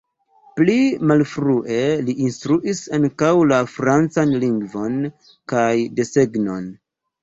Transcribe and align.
Pli 0.59 0.77
malfrue 1.11 1.77
li 2.07 2.17
instruis 2.29 2.83
ankaŭ 2.99 3.31
la 3.53 3.63
francan 3.77 4.37
lingvon 4.49 5.01
kaj 5.57 5.73
desegnon. 6.03 6.73